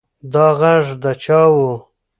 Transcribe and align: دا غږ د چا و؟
دا 0.33 0.45
غږ 0.59 0.85
د 1.03 1.05
چا 1.23 1.41
و؟ 1.53 1.55